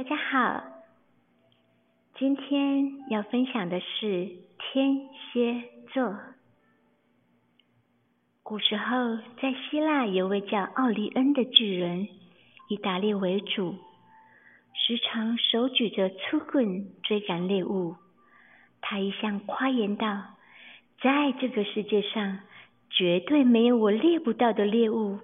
[0.00, 0.62] 大家好，
[2.16, 6.18] 今天要分享的是天蝎座。
[8.42, 12.08] 古时候，在希腊有位叫奥利恩的巨人，
[12.70, 13.74] 以打猎为主，
[14.72, 17.94] 时常手举着粗棍追赶猎物。
[18.80, 20.22] 他一向夸言道
[21.02, 22.38] ：“在这个世界上，
[22.88, 25.18] 绝对没有我猎不到的猎物。”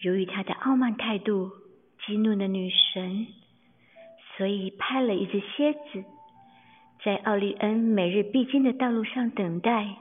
[0.00, 1.50] 由于他的傲慢态度，
[2.06, 3.26] 激怒了女神，
[4.36, 6.04] 所以派了一只蝎子，
[7.04, 9.96] 在奥利恩每日必经的道路上等待。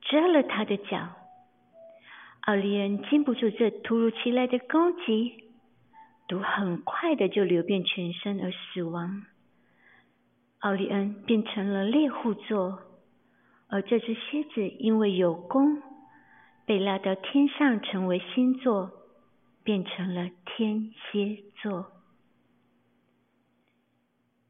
[0.00, 1.08] 蛰了他的脚，
[2.42, 5.32] 奥利恩经不住这突如其来的攻击，
[6.28, 9.22] 毒很快的就流遍全身而死亡。
[10.60, 12.80] 奥利恩变成了猎户座，
[13.68, 15.82] 而这只蝎子因为有功，
[16.64, 18.90] 被拉到天上成为星座，
[19.64, 21.90] 变成了天蝎座。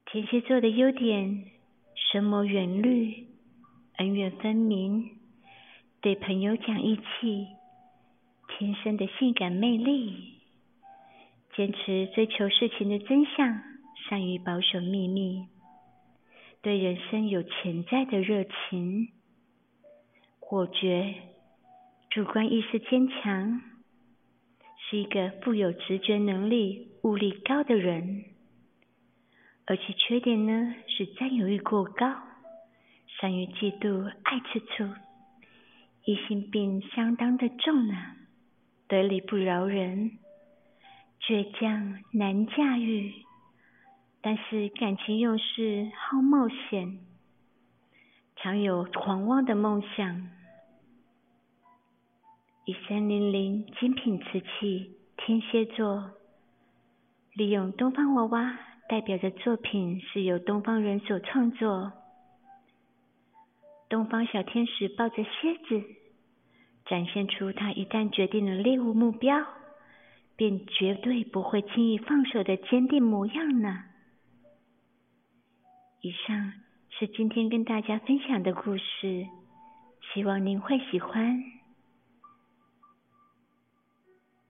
[0.07, 1.45] 天蝎座的优点：
[1.95, 3.27] 深谋远虑，
[3.97, 5.11] 恩怨分明。
[6.01, 7.47] 对朋友讲义气，
[8.49, 10.35] 天生的性感魅力，
[11.57, 13.63] 坚持追求事情的真相，
[14.07, 15.47] 善于保守秘密，
[16.61, 19.09] 对人生有潜在的热情，
[20.41, 21.15] 果决，
[22.11, 23.63] 主观意识坚强，
[24.95, 28.27] 是一个富有直觉能力、悟力高的人。
[29.67, 32.15] 而其缺点呢，是占有欲过高，
[33.19, 34.89] 善于嫉妒，爱吃醋。
[36.05, 37.97] 疑心病相当的重呢，
[38.87, 40.13] 得理不饶人，
[41.21, 43.13] 倔强难驾驭，
[44.21, 47.01] 但是感情用事，好冒险，
[48.37, 50.29] 常有狂妄的梦想。
[52.67, 56.13] 一三零零精品瓷器，天蝎座，
[57.35, 61.93] 利用东方娃娃代表的作品是由东方人所创作。
[63.91, 65.85] 东方小天使抱着蝎子，
[66.87, 69.45] 展现出他一旦决定了猎物目标，
[70.35, 73.85] 便绝对不会轻易放手的坚定模样呢。
[76.01, 76.55] 以上
[76.89, 79.27] 是今天跟大家分享的故事，
[80.15, 81.45] 希望您会喜欢。